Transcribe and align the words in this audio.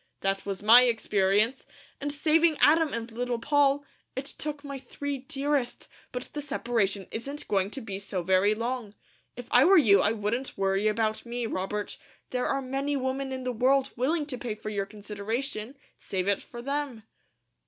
That 0.21 0.47
was 0.47 0.63
my 0.63 0.85
experience, 0.85 1.67
and 1.99 2.11
saving 2.11 2.57
Adam 2.59 2.91
and 2.91 3.11
Little 3.11 3.37
Poll, 3.37 3.85
it 4.15 4.25
took 4.25 4.63
my 4.63 4.79
three 4.79 5.19
dearest; 5.19 5.87
but 6.11 6.23
the 6.33 6.41
separation 6.41 7.07
isn't 7.11 7.47
going 7.47 7.69
to 7.69 7.81
be 7.81 7.99
so 7.99 8.23
very 8.23 8.55
long. 8.55 8.95
If 9.35 9.47
I 9.51 9.63
were 9.63 9.77
you 9.77 10.01
I 10.01 10.13
wouldn't 10.13 10.57
worry 10.57 10.87
about 10.87 11.23
me, 11.23 11.45
Robert. 11.45 11.99
There 12.31 12.47
are 12.47 12.63
many 12.63 12.95
women 12.97 13.31
in 13.31 13.43
the 13.43 13.51
world 13.53 13.91
willing 13.95 14.25
to 14.25 14.39
pay 14.39 14.55
for 14.55 14.71
your 14.71 14.87
consideration; 14.87 15.77
save 15.99 16.27
it 16.27 16.41
for 16.41 16.63
them." 16.63 17.03